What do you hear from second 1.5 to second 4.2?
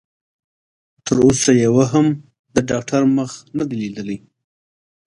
يوه هم د ډاکټر مخ نه دی ليدلی.